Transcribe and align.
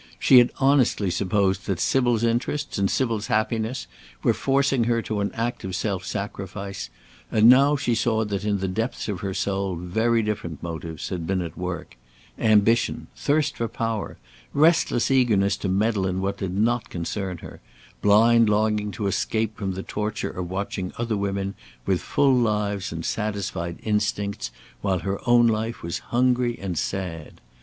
She 0.17 0.39
had 0.39 0.49
honestly 0.57 1.11
supposed 1.11 1.67
that 1.67 1.79
Sybil's 1.79 2.23
interests 2.23 2.79
and 2.79 2.89
Sybil's 2.89 3.27
happiness 3.27 3.85
were 4.23 4.33
forcing 4.33 4.85
her 4.85 4.99
to 5.03 5.19
an 5.19 5.31
act 5.35 5.63
of 5.63 5.75
self 5.75 6.05
sacrifice; 6.05 6.89
and 7.31 7.47
now 7.47 7.75
she 7.75 7.93
saw 7.93 8.25
that 8.25 8.43
in 8.43 8.57
the 8.61 8.67
depths 8.67 9.07
of 9.07 9.19
her 9.19 9.35
soul 9.35 9.75
very 9.75 10.23
different 10.23 10.63
motives 10.63 11.09
had 11.09 11.27
been 11.27 11.39
at 11.39 11.55
work: 11.55 11.97
ambition, 12.39 13.09
thirst 13.15 13.55
for 13.57 13.67
power, 13.67 14.17
restless 14.55 15.11
eagerness 15.11 15.55
to 15.57 15.69
meddle 15.69 16.07
in 16.07 16.19
what 16.19 16.37
did 16.39 16.57
not 16.57 16.89
concern 16.89 17.37
her, 17.37 17.61
blind 18.01 18.49
longing 18.49 18.89
to 18.89 19.05
escape 19.05 19.55
from 19.55 19.73
the 19.73 19.83
torture 19.83 20.31
of 20.31 20.49
watching 20.49 20.91
other 20.97 21.15
women 21.15 21.53
with 21.85 22.01
full 22.01 22.33
lives 22.35 22.91
and 22.91 23.05
satisfied 23.05 23.77
instincts, 23.83 24.49
while 24.81 24.97
her 25.01 25.19
own 25.29 25.45
life 25.45 25.83
was 25.83 25.99
hungry 26.09 26.57
and 26.57 26.75
sad. 26.79 27.39